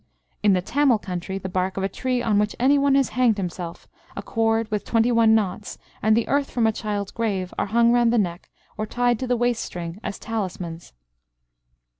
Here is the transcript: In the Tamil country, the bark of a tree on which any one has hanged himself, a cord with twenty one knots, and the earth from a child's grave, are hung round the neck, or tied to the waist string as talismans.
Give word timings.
In 0.41 0.53
the 0.53 0.63
Tamil 0.63 0.97
country, 0.97 1.37
the 1.37 1.47
bark 1.47 1.77
of 1.77 1.83
a 1.83 1.87
tree 1.87 2.23
on 2.23 2.39
which 2.39 2.55
any 2.59 2.75
one 2.79 2.95
has 2.95 3.09
hanged 3.09 3.37
himself, 3.37 3.87
a 4.15 4.23
cord 4.23 4.71
with 4.71 4.83
twenty 4.83 5.11
one 5.11 5.35
knots, 5.35 5.77
and 6.01 6.17
the 6.17 6.27
earth 6.27 6.49
from 6.49 6.65
a 6.65 6.71
child's 6.71 7.11
grave, 7.11 7.53
are 7.59 7.67
hung 7.67 7.91
round 7.91 8.11
the 8.11 8.17
neck, 8.17 8.49
or 8.79 8.87
tied 8.87 9.19
to 9.19 9.27
the 9.27 9.37
waist 9.37 9.61
string 9.63 9.99
as 10.03 10.17
talismans. 10.17 10.93